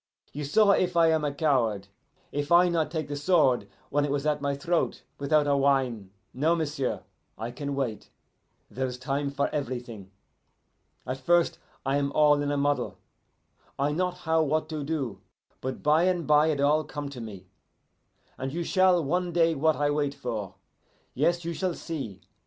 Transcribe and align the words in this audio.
You 0.33 0.45
saw 0.45 0.71
if 0.71 0.97
I 0.97 1.11
am 1.11 1.31
coward 1.35 1.87
if 2.31 2.51
I 2.51 2.69
not 2.69 2.89
take 2.89 3.07
the 3.07 3.15
sword 3.15 3.67
when 3.91 4.03
it 4.03 4.09
was 4.09 4.25
at 4.25 4.41
my 4.41 4.55
throat 4.55 5.03
without 5.19 5.45
a 5.45 5.55
whine. 5.55 6.09
No, 6.33 6.55
m'sieu', 6.55 7.01
I 7.37 7.51
can 7.51 7.75
wait. 7.75 8.09
Then 8.67 8.87
is 8.87 8.97
a 8.97 8.99
time 8.99 9.29
for 9.29 9.47
everything. 9.49 10.09
At 11.05 11.17
first 11.19 11.59
I 11.85 11.97
am 11.97 12.11
all 12.13 12.41
in 12.41 12.49
a 12.49 12.57
muddle, 12.57 12.97
I 13.77 13.91
not 13.91 14.17
how 14.17 14.41
what 14.41 14.67
to 14.69 14.83
do; 14.83 15.21
but 15.61 15.83
by 15.83 16.05
and 16.05 16.25
bye 16.25 16.47
it 16.47 16.59
all 16.59 16.83
come 16.83 17.09
to 17.09 17.21
me, 17.21 17.45
and 18.39 18.51
you 18.51 18.63
shall 18.63 19.03
one 19.03 19.31
day 19.31 19.53
what 19.53 19.75
I 19.75 19.91
wait 19.91 20.15
for. 20.15 20.55
Yes, 21.13 21.45
you 21.45 21.53
shall 21.53 21.75
see. 21.75 22.21